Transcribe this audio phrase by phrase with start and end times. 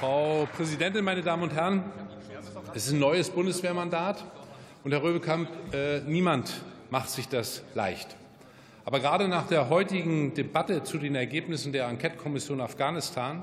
[0.00, 1.84] Frau Präsidentin, meine Damen und Herren!
[2.74, 4.24] Es ist ein neues Bundeswehrmandat.
[4.82, 8.16] Und Herr Röbekamp, äh, niemand macht sich das leicht.
[8.86, 13.42] Aber gerade nach der heutigen Debatte zu den Ergebnissen der Enquete-Kommission Afghanistan,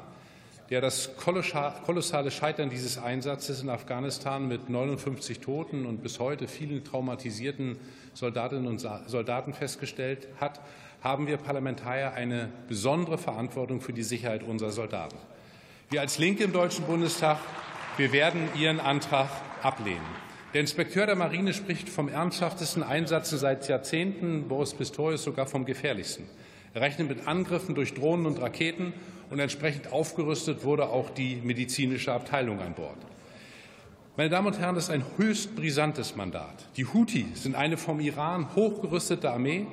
[0.69, 6.83] der das kolossale Scheitern dieses Einsatzes in Afghanistan mit 59 Toten und bis heute vielen
[6.83, 7.77] traumatisierten
[8.13, 10.59] Soldatinnen und Soldaten festgestellt hat,
[11.01, 15.17] haben wir Parlamentarier eine besondere Verantwortung für die Sicherheit unserer Soldaten.
[15.89, 17.37] Wir als Linke im Deutschen Bundestag,
[17.95, 19.29] wir werden Ihren Antrag
[19.63, 20.01] ablehnen.
[20.53, 26.25] Der Inspekteur der Marine spricht vom ernsthaftesten Einsatz seit Jahrzehnten, Boris Pistorius sogar vom gefährlichsten.
[26.75, 28.93] Rechnet mit Angriffen durch Drohnen und Raketen,
[29.29, 32.97] und entsprechend aufgerüstet wurde auch die medizinische Abteilung an Bord.
[34.15, 36.65] Meine Damen und Herren, das ist ein höchst brisantes Mandat.
[36.75, 39.67] Die Houthi sind eine vom Iran hochgerüstete Armee,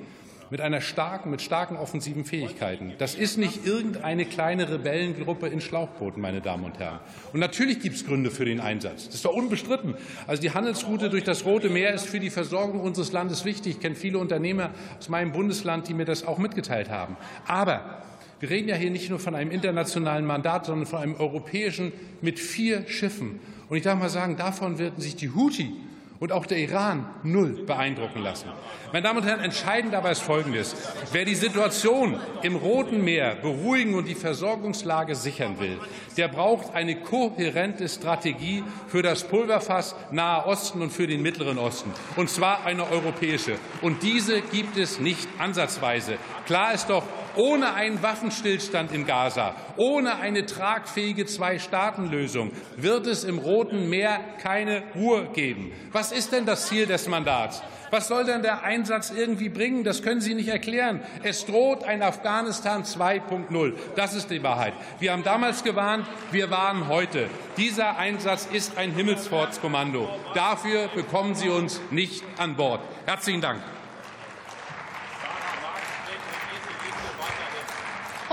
[0.55, 2.93] mit einer starken, mit starken offensiven Fähigkeiten.
[2.99, 7.01] Das ist nicht irgendeine kleine Rebellengruppe in Schlauchbooten, meine Damen und Herren.
[7.33, 9.07] Und natürlich gibt es Gründe für den Einsatz.
[9.07, 9.97] Das ist doch unbestritten.
[10.29, 13.73] Also die Handelsroute durch das Rote Meer ist für die Versorgung unseres Landes wichtig.
[13.73, 17.17] Ich kenne viele Unternehmer aus meinem Bundesland, die mir das auch mitgeteilt haben.
[17.49, 18.05] Aber
[18.39, 22.39] wir reden ja hier nicht nur von einem internationalen Mandat, sondern von einem europäischen mit
[22.39, 23.41] vier Schiffen.
[23.69, 25.73] Und ich darf mal sagen, davon werden sich die Houthi
[26.21, 28.49] und auch der Iran null beeindrucken lassen.
[28.93, 30.77] Meine Damen und Herren, entscheidend dabei ist Folgendes.
[31.13, 35.79] Wer die Situation im Roten Meer beruhigen und die Versorgungslage sichern will,
[36.17, 41.91] der braucht eine kohärente Strategie für das Pulverfass Nahe Osten und für den Mittleren Osten,
[42.17, 43.57] und zwar eine europäische.
[43.83, 46.19] Und diese gibt es nicht ansatzweise.
[46.47, 47.03] Klar ist doch,
[47.37, 54.83] ohne einen Waffenstillstand in Gaza, ohne eine tragfähige Zwei-Staaten-Lösung wird es im Roten Meer keine
[54.95, 55.73] Ruhe geben.
[55.93, 57.63] Was ist denn das Ziel des Mandats?
[57.91, 59.85] Was soll denn der Einsatz irgendwie bringen?
[59.85, 61.01] Das können Sie nicht erklären.
[61.23, 63.75] Es droht ein Afghanistan 2.0.
[63.95, 64.73] Das ist die Wahrheit.
[64.99, 67.29] Wir haben damals gewarnt, wir warnen heute.
[67.57, 70.09] Dieser Einsatz ist ein Himmelsfahrtskommando.
[70.35, 72.81] Dafür bekommen Sie uns nicht an Bord.
[73.07, 73.61] Herzlichen Dank.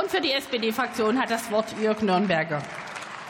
[0.02, 2.64] Und für die SPD-Fraktion hat das Wort Jörg Nürnberger.